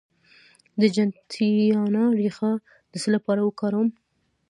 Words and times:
د 0.79 0.81
جنتیانا 0.95 2.03
ریښه 2.19 2.51
د 2.91 2.93
څه 3.01 3.09
لپاره 3.15 3.41
وکاروم؟ 3.43 3.89